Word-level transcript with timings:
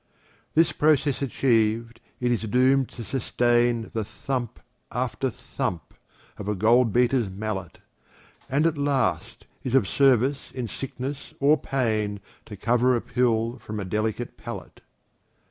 This 0.55 0.71
process 0.71 1.21
achiev'd, 1.21 1.99
it 2.19 2.31
is 2.31 2.41
doom'd 2.41 2.89
to 2.89 3.03
sustain 3.03 3.91
The 3.93 4.03
thump 4.03 4.59
after 4.91 5.29
thump 5.29 5.93
of 6.39 6.47
a 6.47 6.55
gold 6.55 6.91
beater's 6.91 7.29
mallet, 7.29 7.77
And 8.49 8.65
at 8.65 8.79
last 8.79 9.45
is 9.61 9.75
of 9.75 9.87
service 9.87 10.49
in 10.53 10.67
sickness 10.67 11.35
or 11.39 11.55
pain 11.55 12.19
To 12.47 12.57
cover 12.57 12.95
a 12.95 13.01
pill 13.01 13.59
from 13.59 13.79
a 13.79 13.85
delicate 13.85 14.37
palate. 14.37 14.81